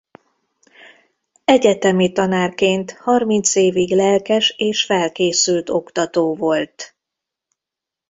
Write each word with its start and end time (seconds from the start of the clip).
Egyetemi 1.45 2.11
tanárként 2.11 2.91
harminc 2.91 3.55
évig 3.55 3.89
lelkes 3.95 4.49
és 4.57 4.83
felkészült 4.85 5.69
oktató 5.69 6.35
volt. 6.35 6.95